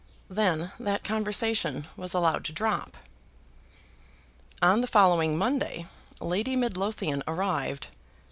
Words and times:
Then 0.31 0.71
that 0.79 1.03
conversation 1.03 1.85
was 1.95 2.15
allowed 2.15 2.43
to 2.45 2.51
drop. 2.51 2.97
On 4.59 4.81
the 4.81 4.87
following 4.87 5.37
Monday, 5.37 5.85
Lady 6.19 6.55
Midlothian 6.55 7.21
arrived. 7.27 7.85